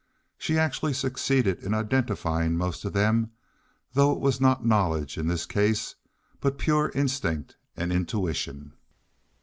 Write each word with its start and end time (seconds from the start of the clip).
She 0.39 0.57
actually 0.57 0.93
succeeded 0.93 1.59
in 1.63 1.75
identifying 1.75 2.57
most 2.57 2.83
of 2.85 2.93
them, 2.93 3.33
though 3.93 4.11
it 4.13 4.19
was 4.19 4.41
not 4.41 4.65
knowledge 4.65 5.15
in 5.15 5.27
this 5.27 5.45
case, 5.45 5.93
but 6.39 6.57
pure 6.57 6.91
instinct 6.95 7.55
and 7.77 7.93
intuition. 7.93 8.73